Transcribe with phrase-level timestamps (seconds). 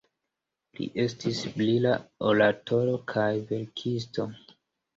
[0.79, 1.93] Li estis brila
[2.31, 4.31] oratoro kaj verkisto.